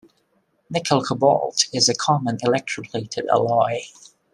Nickel-Cobalt 0.71 1.67
is 1.73 1.87
a 1.87 1.93
common 1.93 2.37
electroplated 2.37 3.27
alloy. 3.27 3.81